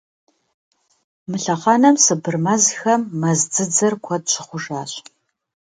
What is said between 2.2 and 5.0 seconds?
мэзхэм мэз дзыдзэр куэд щыхъужащ.